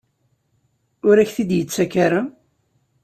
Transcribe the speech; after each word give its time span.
Ur 1.07 1.15
ak-t-id-yettak 1.17 1.93
ara? 2.05 2.21